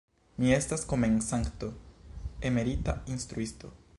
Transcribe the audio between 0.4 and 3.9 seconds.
estas komencanto, emerita instruisto.